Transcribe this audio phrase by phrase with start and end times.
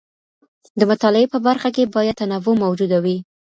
[0.79, 3.17] د مطالعې په برخه کي باید تنوع موجوده وي.